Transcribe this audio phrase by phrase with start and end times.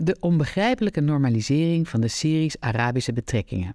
[0.00, 3.74] De onbegrijpelijke normalisering van de Syrisch-Arabische betrekkingen.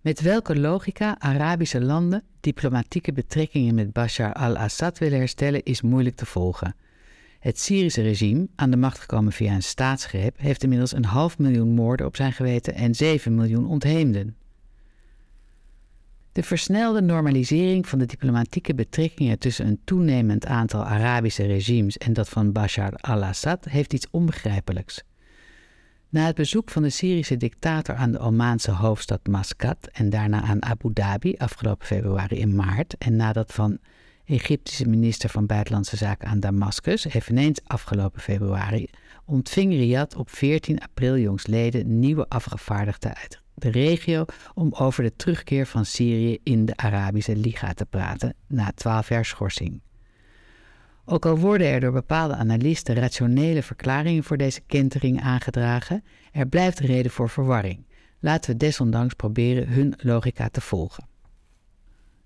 [0.00, 6.26] Met welke logica Arabische landen diplomatieke betrekkingen met Bashar al-Assad willen herstellen is moeilijk te
[6.26, 6.76] volgen.
[7.38, 11.74] Het Syrische regime, aan de macht gekomen via een staatsgreep, heeft inmiddels een half miljoen
[11.74, 14.36] moorden op zijn geweten en 7 miljoen ontheemden.
[16.36, 22.28] De versnelde normalisering van de diplomatieke betrekkingen tussen een toenemend aantal Arabische regimes en dat
[22.28, 25.02] van Bashar al-Assad heeft iets onbegrijpelijks.
[26.08, 30.62] Na het bezoek van de Syrische dictator aan de Omaanse hoofdstad Mascat en daarna aan
[30.62, 33.78] Abu Dhabi afgelopen februari in maart en nadat van
[34.24, 38.88] Egyptische minister van Buitenlandse Zaken aan Damascus, eveneens afgelopen februari,
[39.24, 44.24] ontving Riyadh op 14 april jongsleden nieuwe afgevaardigden uit de regio
[44.54, 49.24] om over de terugkeer van Syrië in de Arabische Liga te praten na twaalf jaar
[49.24, 49.80] schorsing.
[51.04, 56.78] Ook al worden er door bepaalde analisten rationele verklaringen voor deze kentering aangedragen, er blijft
[56.78, 57.86] reden voor verwarring.
[58.20, 61.06] Laten we desondanks proberen hun logica te volgen.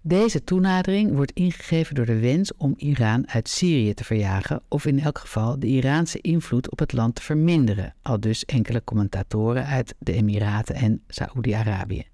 [0.02, 5.00] Deze toenadering wordt ingegeven door de wens om Iran uit Syrië te verjagen of in
[5.00, 9.94] elk geval de Iraanse invloed op het land te verminderen, al dus enkele commentatoren uit
[9.98, 12.06] de Emiraten en Saoedi-Arabië.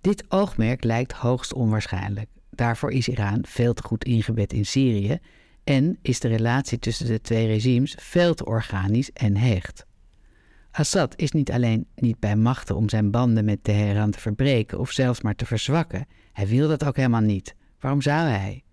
[0.00, 2.28] Dit oogmerk lijkt hoogst onwaarschijnlijk.
[2.50, 5.18] Daarvoor is Iran veel te goed ingebed in Syrië
[5.64, 9.86] en is de relatie tussen de twee regimes veel te organisch en hecht.
[10.70, 14.90] Assad is niet alleen niet bij machten om zijn banden met Teheran te verbreken of
[14.90, 17.54] zelfs maar te verzwakken, hij wil dat ook helemaal niet.
[17.80, 18.64] Waarom zou hij?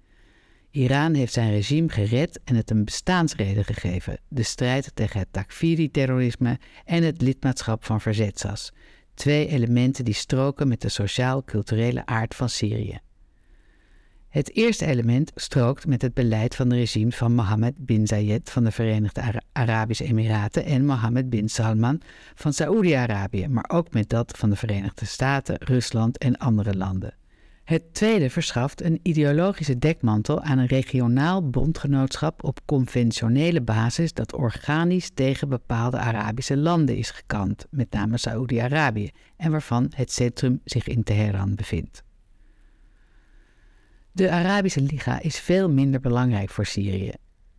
[0.72, 6.60] Iran heeft zijn regime gered en het een bestaansreden gegeven: de strijd tegen het Takfiri-terrorisme
[6.86, 8.74] en het lidmaatschap van Verzetsas.
[9.14, 13.00] Twee elementen die stroken met de sociaal-culturele aard van Syrië.
[14.38, 18.64] Het eerste element strookt met het beleid van de regimes van Mohammed bin Zayed van
[18.64, 22.02] de Verenigde Arabische Emiraten en Mohammed bin Salman
[22.36, 27.14] van Saoedi-Arabië, maar ook met dat van de Verenigde Staten, Rusland en andere landen.
[27.64, 35.10] Het tweede verschaft een ideologische dekmantel aan een regionaal bondgenootschap op conventionele basis dat organisch
[35.14, 41.04] tegen bepaalde Arabische landen is gekant, met name Saoedi-Arabië, en waarvan het centrum zich in
[41.04, 42.06] Teheran bevindt.
[44.18, 47.12] De Arabische Liga is veel minder belangrijk voor Syrië.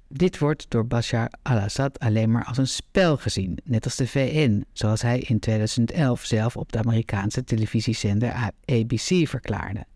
[0.08, 4.64] Dit wordt door Bashar al-Assad alleen maar als een spel gezien, net als de VN,
[4.72, 8.32] zoals hij in 2011 zelf op de Amerikaanse televisiezender
[8.64, 9.86] ABC verklaarde.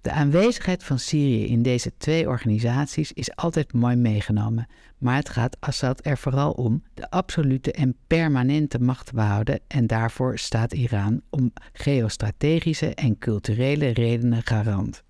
[0.00, 4.66] De aanwezigheid van Syrië in deze twee organisaties is altijd mooi meegenomen,
[4.98, 9.86] maar het gaat Assad er vooral om de absolute en permanente macht te behouden en
[9.86, 15.02] daarvoor staat Iran om geostrategische en culturele redenen garant.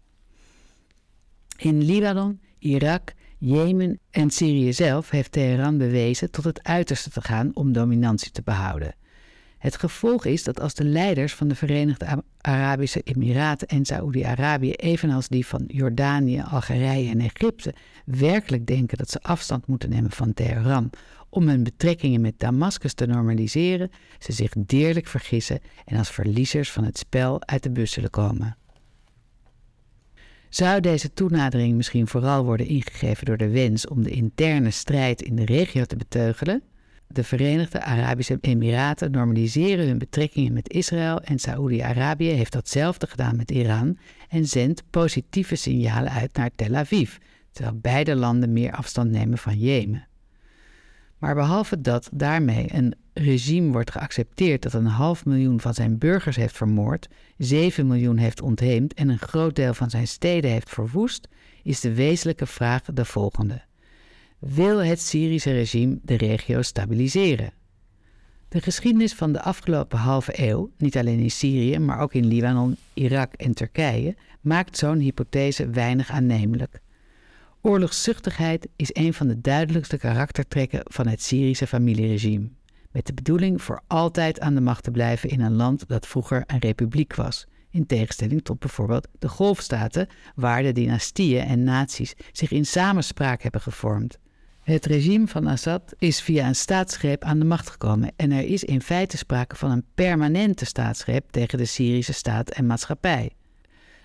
[1.61, 7.51] In Libanon, Irak, Jemen en Syrië zelf heeft Teheran bewezen tot het uiterste te gaan
[7.55, 8.95] om dominantie te behouden.
[9.59, 15.29] Het gevolg is dat als de leiders van de Verenigde Arabische Emiraten en Saoedi-Arabië, evenals
[15.29, 20.91] die van Jordanië, Algerije en Egypte, werkelijk denken dat ze afstand moeten nemen van Teheran
[21.29, 26.85] om hun betrekkingen met Damascus te normaliseren, ze zich deerlijk vergissen en als verliezers van
[26.85, 28.57] het spel uit de bus zullen komen.
[30.51, 35.37] Zou deze toenadering misschien vooral worden ingegeven door de wens om de interne strijd in
[35.37, 36.63] de regio te beteugelen?
[37.07, 43.51] De Verenigde Arabische Emiraten normaliseren hun betrekkingen met Israël en Saoedi-Arabië heeft datzelfde gedaan met
[43.51, 47.17] Iran en zendt positieve signalen uit naar Tel Aviv,
[47.53, 50.09] terwijl beide landen meer afstand nemen van Jemen.
[51.21, 56.37] Maar behalve dat daarmee een regime wordt geaccepteerd dat een half miljoen van zijn burgers
[56.37, 61.29] heeft vermoord, 7 miljoen heeft ontheemd en een groot deel van zijn steden heeft verwoest,
[61.63, 63.63] is de wezenlijke vraag de volgende.
[64.39, 67.53] Wil het Syrische regime de regio stabiliseren?
[68.49, 72.77] De geschiedenis van de afgelopen halve eeuw, niet alleen in Syrië, maar ook in Libanon,
[72.95, 76.81] Irak en Turkije, maakt zo'n hypothese weinig aannemelijk.
[77.63, 82.49] Oorlogszuchtigheid is een van de duidelijkste karaktertrekken van het Syrische familieregime,
[82.91, 86.45] met de bedoeling voor altijd aan de macht te blijven in een land dat vroeger
[86.47, 92.51] een republiek was, in tegenstelling tot bijvoorbeeld de golfstaten, waar de dynastieën en naties zich
[92.51, 94.19] in samenspraak hebben gevormd.
[94.61, 98.65] Het regime van Assad is via een staatsgreep aan de macht gekomen en er is
[98.65, 103.33] in feite sprake van een permanente staatsgreep tegen de Syrische staat en maatschappij.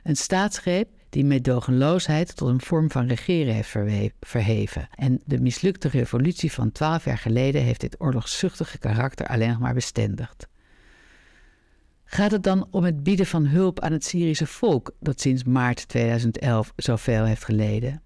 [0.03, 3.77] Een staatsgreep die meedogenloosheid tot een vorm van regeren heeft
[4.21, 4.87] verheven.
[4.95, 9.73] En de mislukte revolutie van twaalf jaar geleden heeft dit oorlogszuchtige karakter alleen nog maar
[9.73, 10.47] bestendigd.
[12.03, 15.87] Gaat het dan om het bieden van hulp aan het Syrische volk dat sinds maart
[15.87, 18.01] 2011 zoveel heeft geleden?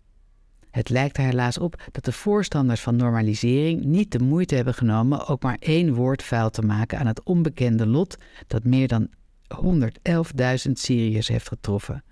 [0.72, 5.28] Het lijkt er helaas op dat de voorstanders van normalisering niet de moeite hebben genomen
[5.28, 8.18] ook maar één woord vuil te maken aan het onbekende lot
[8.48, 9.10] dat meer dan
[9.64, 12.04] 111.000 Syriërs heeft getroffen.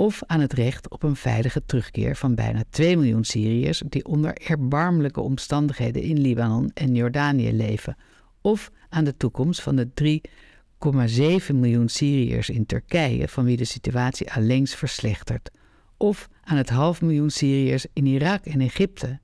[0.00, 4.34] Of aan het recht op een veilige terugkeer van bijna 2 miljoen Syriërs die onder
[4.34, 7.96] erbarmelijke omstandigheden in Libanon en Jordanië leven.
[8.40, 9.88] Of aan de toekomst van de
[11.50, 15.50] 3,7 miljoen Syriërs in Turkije, van wie de situatie allengs verslechtert.
[15.96, 19.18] Of aan het half miljoen Syriërs in Irak en Egypte.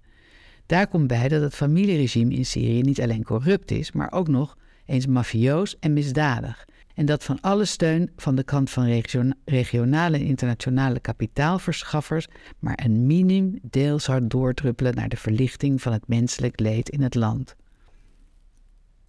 [0.66, 4.56] Daar komt bij dat het familieregime in Syrië niet alleen corrupt is, maar ook nog
[4.86, 6.64] eens mafioos en misdadig.
[6.96, 9.02] En dat van alle steun van de kant van
[9.44, 12.26] regionale en internationale kapitaalverschaffers
[12.58, 17.14] maar een minim deel zou doordruppelen naar de verlichting van het menselijk leed in het
[17.14, 17.56] land.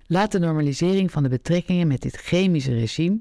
[0.06, 3.20] Laat de normalisering van de betrekkingen met dit chemische regime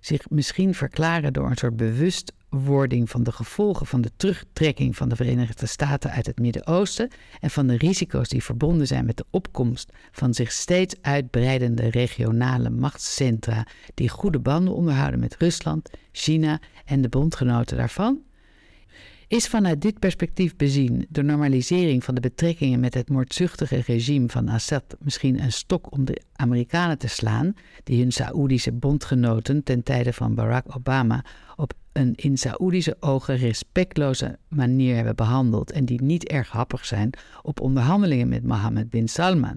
[0.00, 5.16] zich misschien verklaren door een soort bewustwording van de gevolgen van de terugtrekking van de
[5.16, 7.10] Verenigde Staten uit het Midden-Oosten
[7.40, 12.70] en van de risico's die verbonden zijn met de opkomst van zich steeds uitbreidende regionale
[12.70, 18.20] machtscentra die goede banden onderhouden met Rusland, China en de bondgenoten daarvan?
[19.30, 24.48] Is vanuit dit perspectief bezien de normalisering van de betrekkingen met het moordzuchtige regime van
[24.48, 27.54] Assad misschien een stok om de Amerikanen te slaan,
[27.84, 31.24] die hun Saoedische bondgenoten ten tijde van Barack Obama
[31.56, 37.10] op een in Saoedische ogen respectloze manier hebben behandeld en die niet erg happig zijn
[37.42, 39.56] op onderhandelingen met Mohammed bin Salman?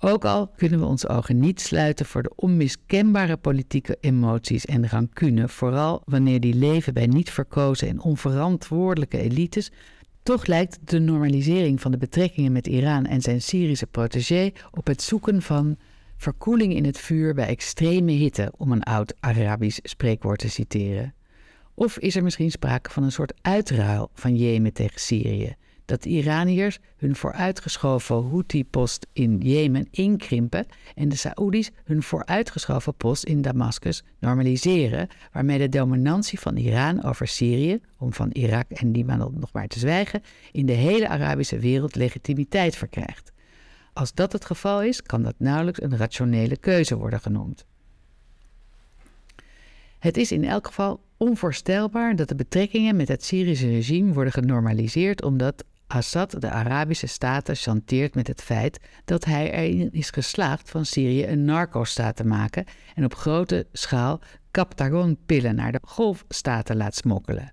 [0.00, 5.48] Ook al kunnen we onze ogen niet sluiten voor de onmiskenbare politieke emoties en rancune,
[5.48, 9.70] vooral wanneer die leven bij niet verkozen en onverantwoordelijke elites,
[10.22, 15.02] toch lijkt de normalisering van de betrekkingen met Iran en zijn Syrische protégé op het
[15.02, 15.76] zoeken van
[16.16, 21.14] verkoeling in het vuur bij extreme hitte, om een oud Arabisch spreekwoord te citeren.
[21.74, 25.56] Of is er misschien sprake van een soort uitruil van Jemen tegen Syrië?
[25.88, 33.24] Dat de Iraniërs hun vooruitgeschoven Houthi-post in Jemen inkrimpen en de Saoedi's hun vooruitgeschoven post
[33.24, 39.34] in Damascus normaliseren, waarmee de dominantie van Iran over Syrië, om van Irak en Libanon
[39.38, 43.32] nog maar te zwijgen, in de hele Arabische wereld legitimiteit verkrijgt.
[43.92, 47.66] Als dat het geval is, kan dat nauwelijks een rationele keuze worden genoemd.
[49.98, 55.22] Het is in elk geval onvoorstelbaar dat de betrekkingen met het Syrische regime worden genormaliseerd
[55.22, 60.84] omdat Assad de Arabische staten chanteert met het feit dat hij erin is geslaagd van
[60.84, 62.64] Syrië een narco-staat te maken
[62.94, 64.20] en op grote schaal
[64.50, 67.52] Captagon-pillen naar de golfstaten laat smokkelen.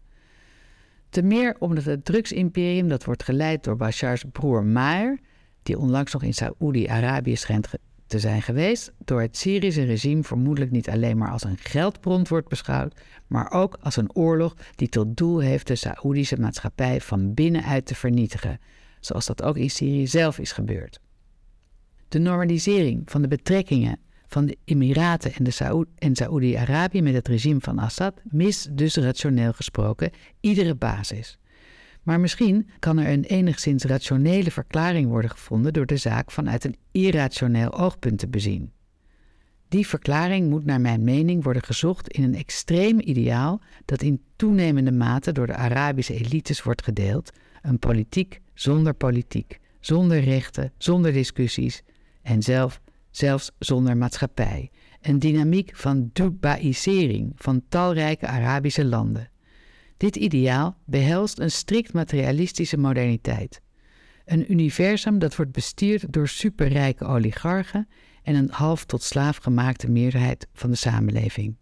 [1.09, 5.19] Te meer omdat het drugsimperium dat wordt geleid door Bashar's broer Maher,
[5.63, 7.67] die onlangs nog in Saoedi-Arabië schijnt
[8.07, 12.48] te zijn geweest, door het Syrische regime vermoedelijk niet alleen maar als een geldbron wordt
[12.48, 17.86] beschouwd, maar ook als een oorlog die tot doel heeft de Saoedische maatschappij van binnenuit
[17.86, 18.60] te vernietigen,
[19.00, 21.00] zoals dat ook in Syrië zelf is gebeurd.
[22.07, 27.60] De normalisering van de betrekkingen van de Emiraten en, de en Saoedi-Arabië met het regime
[27.60, 31.38] van Assad mist dus rationeel gesproken iedere basis.
[32.06, 36.75] Maar misschien kan er een enigszins rationele verklaring worden gevonden door de zaak vanuit een
[36.92, 38.72] irrationeel oogpunt te bezien.
[39.68, 44.92] Die verklaring moet naar mijn mening worden gezocht in een extreem ideaal dat in toenemende
[44.92, 47.31] mate door de Arabische elites wordt gedeeld:
[47.62, 51.84] een politiek zonder politiek, zonder rechten, zonder discussies
[52.22, 54.71] en zelf, zelfs zonder maatschappij.
[55.02, 59.30] Een dynamiek van dubaïsering van talrijke Arabische landen.
[59.97, 63.61] Dit ideaal behelst een strikt materialistische moderniteit.
[64.25, 67.87] Een universum dat wordt bestuurd door superrijke oligarchen
[68.23, 71.56] en een half tot slaaf gemaakte meerderheid van de samenleving.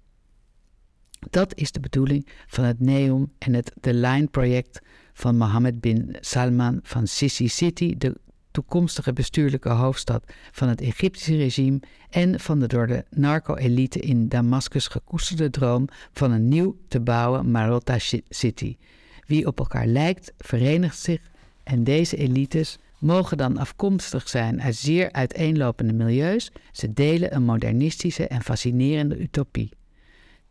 [1.30, 4.82] Dat is de bedoeling van het NEOM en het The Line project
[5.14, 8.16] van Mohammed bin Salman van Sisi City, de
[8.54, 11.80] toekomstige bestuurlijke hoofdstad van het Egyptische regime
[12.10, 17.52] en van de door de narco-elite in Damascus gekoesterde droom van een nieuw te bouwen
[17.52, 17.96] Marota
[18.30, 18.78] City.
[19.26, 21.32] Wie op elkaar lijkt, verenigt zich
[21.64, 28.28] en deze elites mogen dan afkomstig zijn uit zeer uiteenlopende milieus, ze delen een modernistische
[28.28, 29.70] en fascinerende utopie.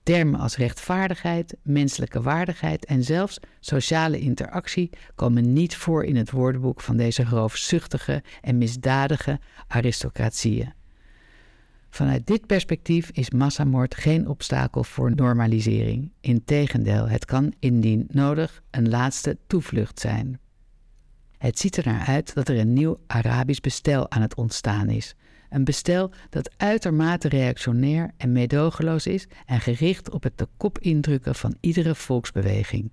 [0.02, 6.80] Termen als rechtvaardigheid, menselijke waardigheid en zelfs sociale interactie komen niet voor in het woordenboek
[6.80, 10.72] van deze roofzuchtige en misdadige aristocratieën.
[11.90, 16.12] Vanuit dit perspectief is massamoord geen obstakel voor normalisering.
[16.20, 20.40] Integendeel, het kan indien nodig een laatste toevlucht zijn.
[21.38, 25.14] Het ziet er naar uit dat er een nieuw Arabisch bestel aan het ontstaan is.
[25.52, 31.34] Een bestel dat uitermate reactionair en meedogenloos is en gericht op het de kop indrukken
[31.34, 32.90] van iedere volksbeweging.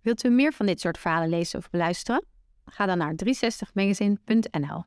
[0.00, 2.24] Wilt u meer van dit soort verhalen lezen of beluisteren?
[2.64, 4.84] Ga dan naar 360magazine.nl.